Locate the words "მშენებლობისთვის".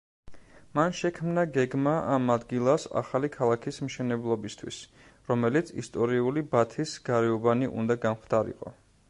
3.89-4.81